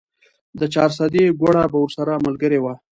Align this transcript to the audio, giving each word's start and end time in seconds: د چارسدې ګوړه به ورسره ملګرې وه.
د 0.59 0.61
چارسدې 0.73 1.23
ګوړه 1.39 1.63
به 1.71 1.77
ورسره 1.81 2.13
ملګرې 2.25 2.59
وه. 2.61 2.73